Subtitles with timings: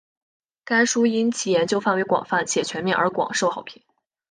[0.63, 3.83] 该书因其研究范围广泛且全面而广受好评。